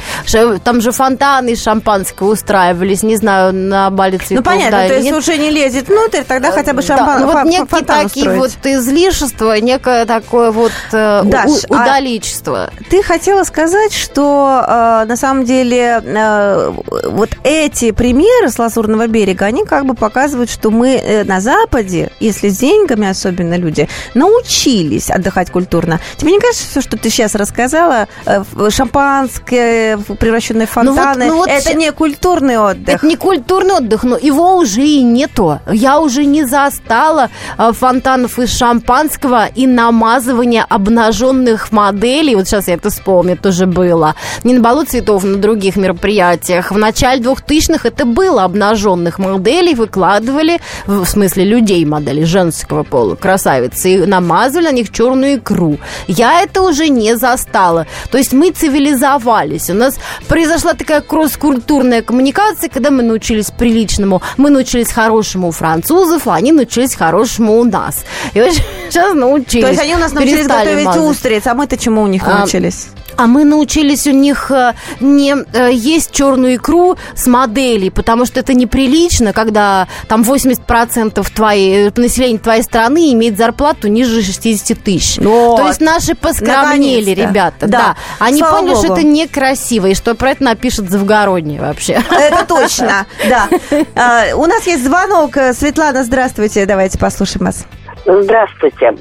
[0.63, 4.37] Там же фонтаны из шампанского устраивались, не знаю, на бале цветов.
[4.37, 5.15] Ну, понятно, да, то есть нет.
[5.15, 8.39] уже не лезет внутрь, тогда хотя бы Да, шампан, ну вот некие такие устроить.
[8.39, 12.71] вот излишества, некое такое вот э, у- Даш, а- удаличество.
[12.89, 16.71] Ты хотела сказать, что э, на самом деле э,
[17.05, 22.11] вот эти примеры с Лазурного берега, они как бы показывают, что мы э, на Западе,
[22.19, 25.99] если с деньгами особенно люди, научились отдыхать культурно.
[26.17, 30.95] Тебе не кажется, все, что ты сейчас рассказала, э, шампанское, в- превращенное в Ну вот-
[30.99, 32.95] фонтаны, ну вот это не культурный отдых?
[32.95, 35.59] Это не культурный отдых, но его уже и нету.
[35.71, 42.35] Я уже не застала э, фонтанов из шампанского и намазывания обнаженных моделей.
[42.35, 44.15] Вот сейчас я это вспомню, тоже было.
[44.43, 46.71] Не на балу цветов, на других мероприятиях.
[46.71, 53.93] В начале 2000-х это было обнаженных моделей, выкладывали, в смысле людей моделей женского пола, красавицы,
[53.93, 55.77] и намазывали на них черную икру.
[56.07, 57.85] Я это уже не застала.
[58.11, 59.69] То есть мы цивилизовались.
[59.69, 59.97] У нас
[60.27, 66.51] произошла такая кросс-культурная коммуникация, когда мы научились приличному, мы научились хорошему у французов, а они
[66.51, 68.05] научились хорошему у нас.
[68.33, 68.53] И вот
[68.89, 69.63] сейчас научились.
[69.63, 71.01] То есть они у нас научились готовить мазать.
[71.03, 72.87] устриц, а мы-то чему у них А, научились?
[73.19, 78.39] А мы научились у них э, не э, есть черную икру с моделей, потому что
[78.39, 85.17] это неприлично, когда там 80% твоей, населения твоей страны имеет зарплату ниже 60 тысяч.
[85.17, 85.57] Вот.
[85.57, 87.15] То есть наши поскромнели, Наконец-то.
[87.15, 87.29] Да.
[87.29, 87.67] ребята.
[87.67, 87.95] Да.
[88.19, 88.93] Они Слава поняли, что Богу.
[88.99, 92.01] это некрасиво, и что про это напишет Завгороднее вообще.
[92.09, 93.49] Это точно, да.
[93.95, 95.31] А, У нас есть звонок.
[95.53, 96.65] Светлана, здравствуйте.
[96.65, 97.65] Давайте послушаем вас.
[98.05, 98.93] Здравствуйте.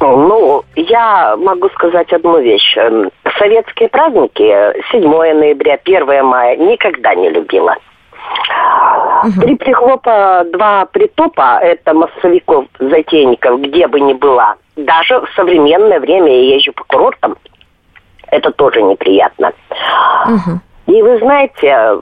[0.00, 2.76] Ну, я могу сказать одну вещь.
[3.38, 7.76] Советские праздники, 7 ноября, 1 мая, никогда не любила.
[9.40, 14.56] Три прихлопа, два притопа, это массовиков, затейников, где бы ни была.
[14.76, 17.36] Даже в современное время я езжу по курортам,
[18.28, 19.52] это тоже неприятно.
[20.86, 21.98] И вы знаете,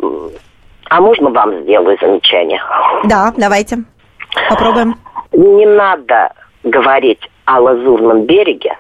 [0.91, 2.61] а можно вам сделаю замечание?
[3.05, 3.79] Да, давайте.
[4.49, 4.97] Попробуем.
[5.33, 6.33] не надо
[6.65, 8.77] говорить о Лазурном береге,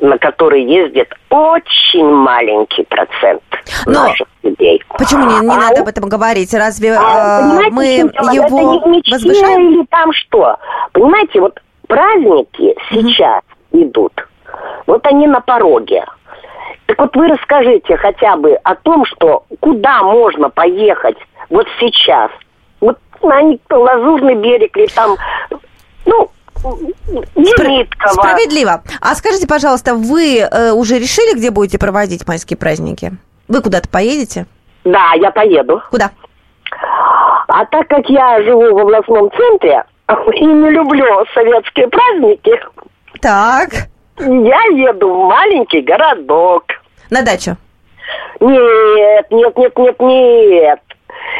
[0.00, 3.42] на который ездит очень маленький процент
[3.86, 4.82] Но наших людей.
[4.98, 6.52] Почему не, не А надо об этом говорить?
[6.54, 9.72] Разве а, э, в мы его Это не возвышаем?
[9.72, 10.56] или там что?
[10.92, 14.12] Понимаете, вот праздники сейчас идут,
[14.86, 16.04] вот они на пороге.
[16.86, 21.16] Так вот вы расскажите хотя бы о том, что куда можно поехать
[21.48, 22.30] вот сейчас.
[22.80, 23.40] Вот на
[23.70, 25.16] Лазурный берег или там,
[26.06, 26.30] ну,
[26.62, 28.12] Демиткова.
[28.12, 28.82] Справедливо.
[29.00, 33.12] А скажите, пожалуйста, вы э, уже решили, где будете проводить майские праздники?
[33.48, 34.46] Вы куда-то поедете?
[34.84, 35.82] Да, я поеду.
[35.90, 36.10] Куда?
[37.48, 39.84] А так как я живу в областном центре
[40.34, 42.52] и не люблю советские праздники,
[43.20, 43.70] Так,
[44.18, 46.64] я еду в маленький городок.
[47.10, 47.56] на дачу.
[48.40, 50.80] Нет, нет, нет, нет, нет.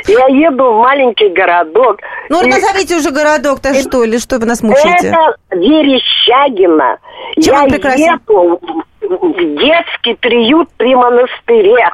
[0.07, 1.99] Я еду в маленький городок.
[2.29, 5.09] Ну, И назовите уже городок-то что, или что вы нас мучаете?
[5.09, 6.99] Это Верещагино.
[7.41, 8.61] Чем я еду
[9.01, 11.91] в детский приют при монастыре.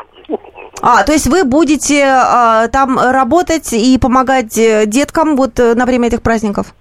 [0.82, 5.86] А, то есть вы будете а, там работать и помогать э, деткам вот э, на
[5.86, 6.74] время этих праздников?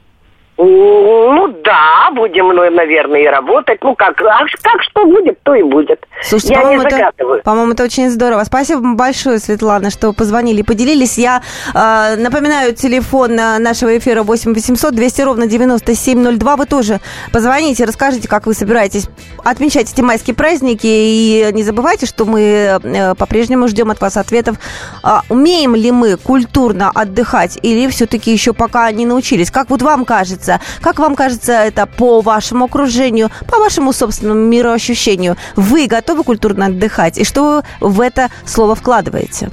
[0.57, 3.79] Ну да, будем, ну, наверное, и работать.
[3.83, 5.99] Ну как, а как что будет, то и будет.
[6.23, 7.43] Слушайте, я не по-моему, это, загадываю.
[7.43, 8.43] по-моему, это очень здорово.
[8.45, 11.17] Спасибо большое, Светлана, что позвонили и поделились.
[11.17, 11.41] Я
[11.73, 16.55] э, напоминаю, телефон э, нашего эфира 8 800 200 ровно 9702.
[16.55, 16.99] Вы тоже
[17.33, 19.09] позвоните, расскажите, как вы собираетесь
[19.43, 20.87] отмечать эти майские праздники.
[20.87, 24.55] И не забывайте, что мы э, по-прежнему ждем от вас ответов.
[25.03, 29.51] А, умеем ли мы культурно отдыхать или все-таки еще пока не научились?
[29.51, 30.44] Как вот вам кажется?
[30.81, 35.37] Как вам кажется это по вашему окружению, по вашему собственному мироощущению?
[35.55, 37.17] Вы готовы культурно отдыхать?
[37.17, 39.49] И что вы в это слово вкладываете?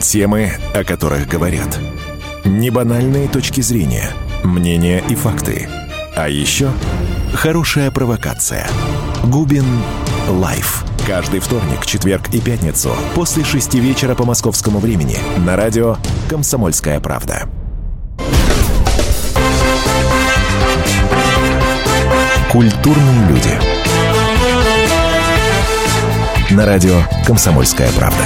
[0.00, 1.78] Темы, о которых говорят.
[2.44, 4.10] Небанальные точки зрения,
[4.44, 5.68] мнения и факты.
[6.16, 6.70] А еще
[7.34, 8.66] хорошая провокация.
[9.24, 9.66] Губин
[10.28, 10.84] Live.
[11.06, 15.96] Каждый вторник, четверг и пятницу после шести вечера по московскому времени на радио
[16.28, 17.48] «Комсомольская правда».
[22.52, 23.50] Культурные люди.
[26.50, 28.24] На радио «Комсомольская правда».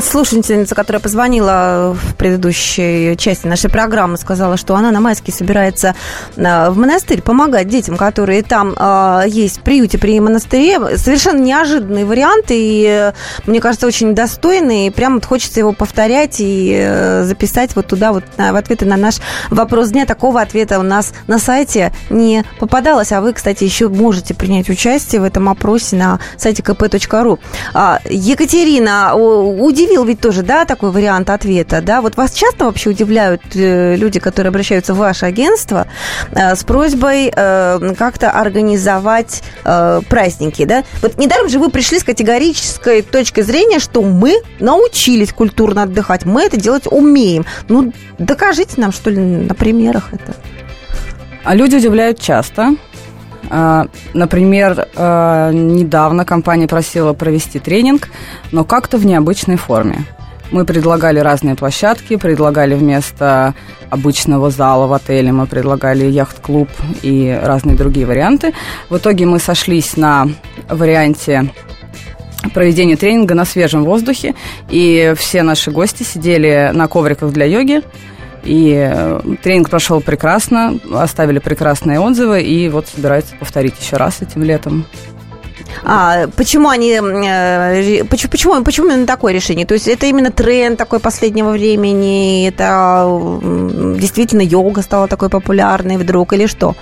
[0.00, 5.94] Слушательница, которая позвонила предыдущей части нашей программы, сказала, что она на майске собирается
[6.36, 10.98] э, в монастырь помогать детям, которые там э, есть в приюте при монастыре.
[10.98, 13.12] Совершенно неожиданный вариант, и, э,
[13.46, 14.88] мне кажется, очень достойный.
[14.88, 19.14] И прямо вот хочется его повторять и записать вот туда, вот в ответы на наш
[19.48, 20.04] вопрос дня.
[20.04, 23.12] Такого ответа у нас на сайте не попадалось.
[23.12, 27.38] А вы, кстати, еще можете принять участие в этом опросе на сайте kp.ru.
[27.72, 32.02] А, Екатерина, удивил ведь тоже, да, такой вариант ответа, да?
[32.02, 35.86] Вот вас часто вообще удивляют э, люди, которые обращаются в ваше агентство
[36.32, 40.84] э, с просьбой э, как-то организовать праздники, да?
[41.02, 46.42] Вот недаром же вы пришли с категорической точки зрения, что мы научились культурно отдыхать, мы
[46.42, 47.44] это делать умеем.
[47.68, 50.34] Ну, докажите нам, что ли, на примерах это.
[51.44, 52.74] А люди удивляют часто.
[53.48, 58.08] А, Например, а, недавно компания просила провести тренинг,
[58.52, 60.04] но как-то в необычной форме.
[60.50, 63.54] Мы предлагали разные площадки, предлагали вместо
[63.88, 66.68] обычного зала в отеле, мы предлагали яхт-клуб
[67.02, 68.52] и разные другие варианты.
[68.88, 70.28] В итоге мы сошлись на
[70.68, 71.50] варианте
[72.54, 74.34] проведения тренинга на свежем воздухе,
[74.70, 77.82] и все наши гости сидели на ковриках для йоги,
[78.42, 84.42] и э, тренинг прошел прекрасно, оставили прекрасные отзывы, и вот собираются повторить еще раз этим
[84.42, 84.86] летом.
[85.84, 89.66] А почему они, э, почему, почему, почему именно такое решение?
[89.66, 93.06] То есть это именно тренд такой последнего времени, это
[93.98, 96.74] действительно йога стала такой популярной вдруг или что?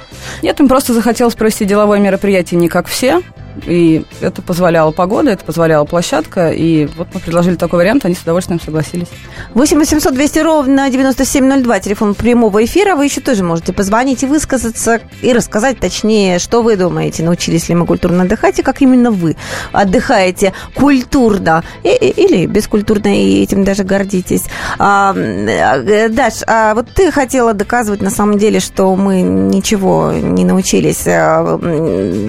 [0.42, 3.22] Нет, им просто захотелось провести деловое мероприятие не как все,
[3.66, 8.22] и это позволяла погода, это позволяла площадка, и вот мы предложили такой вариант, они с
[8.22, 9.08] удовольствием согласились.
[9.54, 12.94] 8 800 200 ровно 9702, телефон прямого эфира.
[12.94, 17.74] Вы еще тоже можете позвонить и высказаться, и рассказать точнее, что вы думаете, научились ли
[17.74, 19.36] мы культурно отдыхать, и как именно вы
[19.72, 24.44] отдыхаете культурно и- и- или бескультурно, и этим даже гордитесь.
[24.78, 30.44] А, э, Даш, а вот ты хотела доказывать на самом деле, что мы ничего не
[30.44, 31.06] научились.
[31.06, 31.58] А,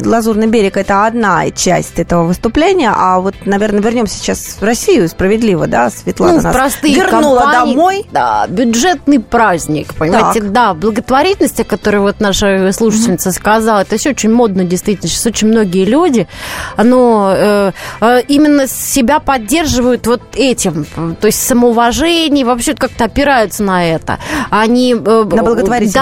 [0.06, 5.68] Лазурный берег– это одна часть этого выступления, а вот, наверное, вернемся сейчас в Россию справедливо,
[5.68, 8.06] да, Светлана Ну, нас простые вернула компании, домой.
[8.12, 10.52] Да, бюджетный праздник, понимаете, Так.
[10.52, 15.48] да, благотворительность, о которой вот наша слушательница сказала, это все очень модно, действительно, сейчас очень
[15.50, 16.28] многие люди,
[16.78, 20.86] оно э, э, именно себя поддерживают вот этим,
[21.20, 24.20] то есть самоуважение, вообще как-то опираются на это.
[24.50, 24.94] Они...
[24.94, 25.94] э, На благотворительность.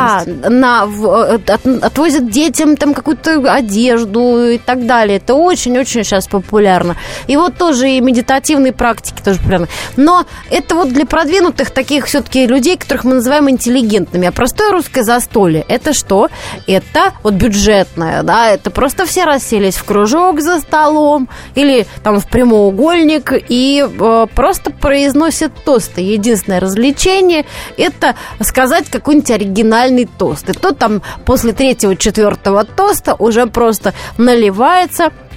[0.41, 4.96] Да, на, в- э, от- отвозят детям там какую-то одежду и так далее.
[5.05, 6.95] Это очень-очень сейчас популярно.
[7.27, 9.67] И вот тоже и медитативные практики тоже популярны.
[9.95, 14.27] Но это вот для продвинутых таких все-таки людей, которых мы называем интеллигентными.
[14.27, 16.29] А простое русское застолье– это что?
[16.65, 22.27] Это вот бюджетное, да, это просто все расселись в кружок, за столом или там в
[22.27, 26.01] прямоугольник и э, просто произносят тосты.
[26.01, 27.45] Единственное развлечение–
[27.77, 30.49] это сказать какой-нибудь оригинальный тост.
[30.49, 33.93] И то там после третьего, четвертого тоста уже просто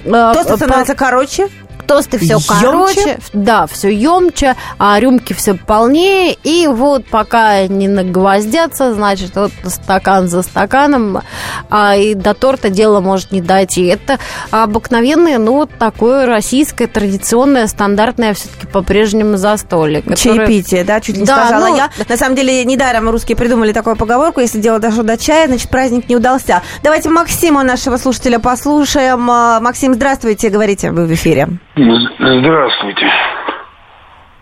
[0.05, 0.99] э, Тост становится по...
[0.99, 1.49] короче?
[1.91, 8.93] Тосты все короче, да, все емче, а рюмки все полнее, и вот пока не нагвоздятся,
[8.93, 11.21] значит, вот стакан за стаканом,
[11.69, 13.85] а, и до торта дело может не дойти.
[13.87, 14.19] Это
[14.51, 20.01] обыкновенное, ну, вот такое российское, традиционное, стандартное все-таки по-прежнему застолье.
[20.01, 20.15] Которое...
[20.15, 21.75] Чаепитие, да, чуть не да, сказала ну...
[21.75, 21.89] я.
[22.07, 26.07] На самом деле, недаром русские придумали такую поговорку, если дело дошло до чая, значит, праздник
[26.07, 26.61] не удался.
[26.83, 29.29] Давайте Максима, нашего слушателя, послушаем.
[29.29, 31.49] А, Максим, здравствуйте, говорите, вы в эфире.
[31.75, 33.11] Здравствуйте.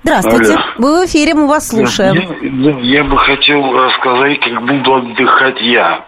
[0.03, 0.53] Здравствуйте.
[0.53, 0.63] Алло.
[0.77, 2.15] Вы в эфире, мы вас слушаем.
[2.41, 6.05] Я, я бы хотел рассказать, как буду отдыхать я.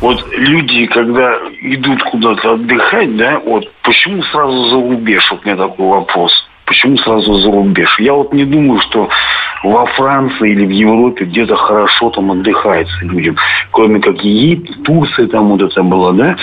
[0.00, 5.30] Вот люди, когда идут куда-то отдыхать, да, вот почему сразу за рубеж?
[5.30, 6.32] Вот у меня такой вопрос.
[6.64, 7.98] Почему сразу за рубеж?
[7.98, 9.08] Я вот не думаю, что
[9.62, 13.36] во Франции или в Европе где-то хорошо там отдыхается людям.
[13.72, 16.36] Кроме как Египет, Турция там вот это было, да?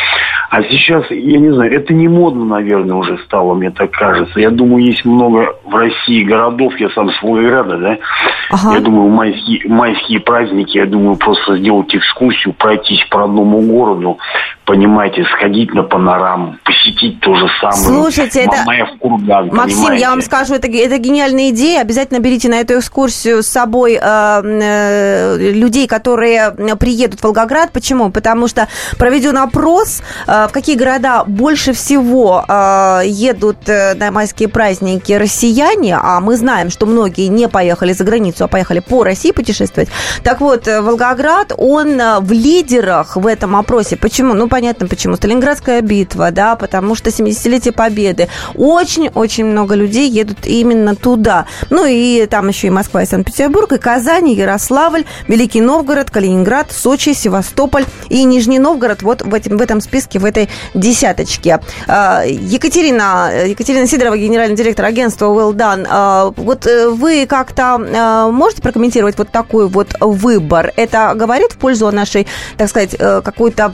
[0.49, 4.39] А сейчас, я не знаю, это не модно, наверное, уже стало, мне так кажется.
[4.39, 7.97] Я думаю, есть много в России городов, я сам с Волгограда, да?
[8.51, 8.75] Ага.
[8.75, 14.19] Я думаю, майские, майские праздники, я думаю, просто сделать экскурсию, пройтись по родному городу,
[14.65, 18.01] понимаете, сходить на панораму, посетить то же самое.
[18.01, 18.57] Слушайте, это...
[18.99, 20.01] Курган, Максим, понимаете?
[20.01, 21.81] я вам скажу, это, это гениальная идея.
[21.81, 27.71] Обязательно берите на эту экскурсию с собой э, э, людей, которые приедут в Волгоград.
[27.71, 28.11] Почему?
[28.11, 32.45] Потому что проведен опрос, э, в какие города больше всего
[33.03, 38.47] едут на майские праздники россияне, а мы знаем, что многие не поехали за границу, а
[38.47, 39.89] поехали по России путешествовать.
[40.23, 43.97] Так вот, Волгоград, он в лидерах в этом опросе.
[43.97, 44.33] Почему?
[44.33, 45.15] Ну, понятно почему.
[45.15, 48.29] Сталинградская битва, да, потому что 70-летие Победы.
[48.55, 51.45] Очень-очень много людей едут именно туда.
[51.69, 56.71] Ну и там еще и Москва, и Санкт-Петербург, и Казань, и Ярославль, Великий Новгород, Калининград,
[56.71, 61.59] Сочи, Севастополь и Нижний Новгород вот в, этим, в этом списке, в этой десяточке.
[61.87, 65.87] А, Екатерина, Екатерина Сидорова, генеральный директор агентства Well Done.
[65.89, 70.73] А, вот э, вы как-то а, можете прокомментировать вот такой вот выбор?
[70.75, 72.27] Это говорит в пользу нашей,
[72.57, 73.71] так сказать, э, какой-то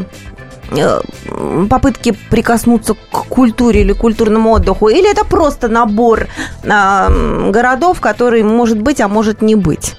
[1.70, 6.28] попытки прикоснуться к культуре или культурному отдыху, или это просто набор
[6.63, 9.95] э, городов, который может быть, а может не быть?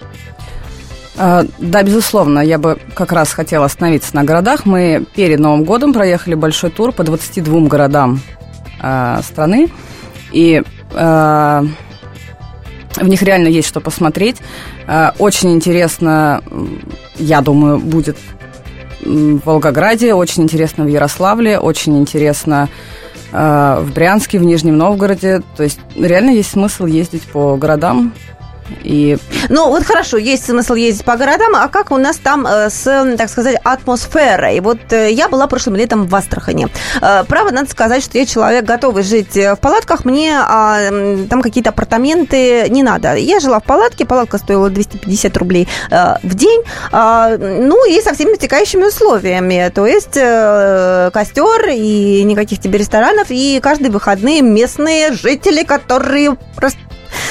[1.16, 4.64] А, да, безусловно, я бы как раз хотела остановиться на городах.
[4.64, 8.20] Мы перед Новым годом проехали большой тур по 22 городам
[8.82, 9.68] э, страны,
[10.32, 10.62] и
[10.92, 11.64] э,
[12.96, 14.38] в них реально есть что посмотреть.
[14.86, 16.42] Э, очень интересно,
[17.16, 18.16] я думаю, будет
[19.04, 22.68] в Волгограде, очень интересно в Ярославле, очень интересно
[23.32, 25.42] э, в Брянске, в Нижнем Новгороде.
[25.56, 28.12] То есть реально есть смысл ездить по городам,
[28.82, 29.18] и...
[29.48, 32.84] Ну, вот хорошо, есть смысл ездить по городам, а как у нас там э, с,
[33.16, 34.60] так сказать, атмосферой?
[34.60, 36.68] Вот э, я была прошлым летом в Астрахани.
[37.00, 40.90] Э, право, надо сказать, что я человек, готовый жить в палатках, мне а,
[41.28, 43.14] там какие-то апартаменты не надо.
[43.14, 46.62] Я жила в палатке, палатка стоила 250 рублей в день,
[46.92, 50.18] а, ну и со всеми вытекающими условиями, то есть
[51.12, 56.36] костер и никаких тебе ресторанов, и каждые выходные местные жители, которые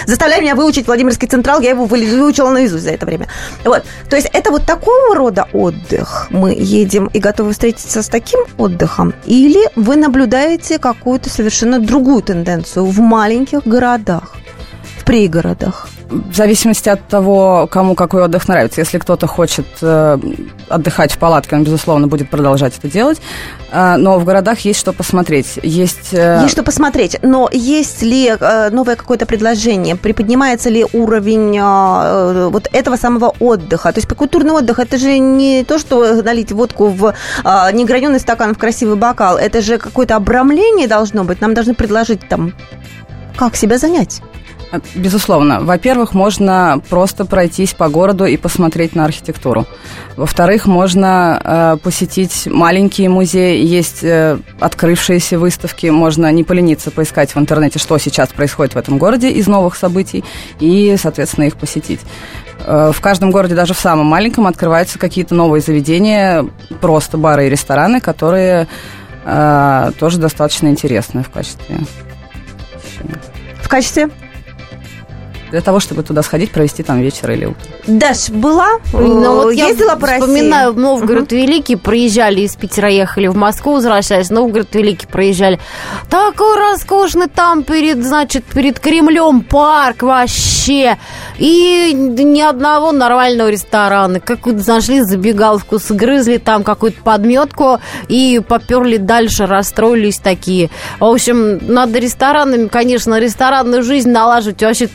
[0.06, 3.28] заставляй меня выучить Владимирский Централ, я его выучила наизусть за это время.
[3.64, 3.84] Вот.
[4.10, 6.28] То есть это вот такого рода отдых.
[6.30, 9.14] Мы едем и готовы встретиться с таким отдыхом?
[9.26, 14.36] Или вы наблюдаете какую-то совершенно другую тенденцию в маленьких городах,
[15.10, 15.88] пригородах?
[16.10, 18.82] в зависимости от того, кому какой отдых нравится.
[18.82, 20.18] Если кто-то хочет э,
[20.68, 23.22] отдыхать в палатке, он, безусловно, будет продолжать это делать.
[23.72, 25.60] Э, но в городах есть что посмотреть.
[25.62, 26.40] Есть, э...
[26.42, 27.18] есть что посмотреть.
[27.22, 29.96] Но есть ли э, новое какое-то предложение?
[29.96, 33.92] Приподнимается ли уровень э, э вот этого самого отдыха?
[33.92, 38.56] То есть культурный отдых это же не то, что налить водку в э, неграненый стакан
[38.56, 39.38] в красивый бокал.
[39.38, 41.42] Это же какое-то обрамление должно быть.
[41.42, 42.54] Нам должны предложить там,
[43.36, 44.22] как себя занять.
[44.94, 45.62] Безусловно.
[45.62, 49.66] Во-первых, можно просто пройтись по городу и посмотреть на архитектуру.
[50.16, 57.40] Во-вторых, можно э, посетить маленькие музеи, есть э, открывшиеся выставки, можно не полениться поискать в
[57.40, 60.24] интернете, что сейчас происходит в этом городе из новых событий,
[60.60, 62.02] и, соответственно, их посетить.
[62.66, 66.46] Э, в каждом городе, даже в самом маленьком, открываются какие-то новые заведения,
[66.80, 68.68] просто бары и рестораны, которые
[69.26, 71.78] э, тоже достаточно интересны в качестве.
[73.64, 74.10] В качестве?
[75.52, 77.62] Для того, чтобы туда сходить, провести там вечер или утро.
[77.88, 78.70] Даш, была?
[78.94, 80.22] Ну, вот Ездила я по России?
[80.22, 85.60] вспоминаю Новгород Великий, проезжали из Питера, ехали в Москву, возвращаясь, Новгород Великий проезжали.
[86.10, 90.98] Такой роскошный там перед, значит, перед Кремлем парк вообще.
[91.38, 94.20] И ни одного нормального ресторана.
[94.20, 100.70] Какую-то нашли забегаловку, сгрызли там какую-то подметку и поперли дальше, расстроились такие.
[101.00, 104.88] В общем, надо ресторанами, конечно, ресторанную жизнь налаживать, вообще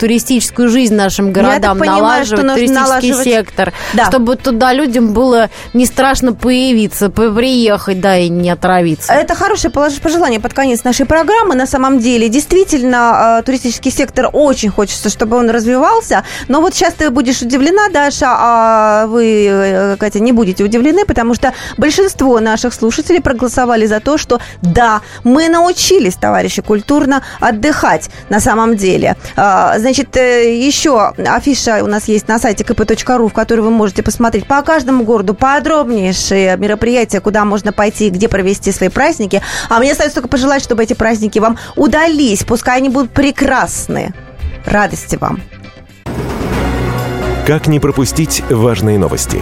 [0.45, 2.75] туристическую жизнь нашим городам понимаю, налаживать, туристический
[3.11, 3.25] налаживать.
[3.25, 4.07] сектор, Да.
[4.07, 9.13] чтобы туда людям было не страшно появиться, по- приехать, да, и не отравиться.
[9.13, 11.55] Это хорошее пожелание под конец нашей программы.
[11.55, 16.23] На самом деле, действительно, э, туристический сектор очень хочется, чтобы он развивался.
[16.49, 21.35] Но вот сейчас ты будешь удивлена, Даша, а вы, э, Катя, не будете удивлены, потому
[21.35, 28.41] что большинство наших слушателей проголосовали за то, что да, мы научились, товарищи, культурно отдыхать на
[28.41, 29.17] самом деле.
[29.37, 34.03] А, Значит, э, еще афиша у нас есть на сайте kp.ru, в которой вы можете
[34.03, 39.43] посмотреть по каждому городу подробнейшие мероприятия, куда можно пойти, где провести свои праздники.
[39.69, 42.45] А мне остается только пожелать, чтобы эти праздники вам удались.
[42.45, 44.15] Пускай они будут прекрасны.
[44.65, 45.41] Радости вам.
[47.47, 49.41] Как не пропустить важные новости?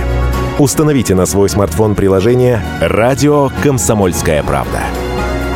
[0.59, 4.80] Установите на свой смартфон приложение «Радио Комсомольская правда».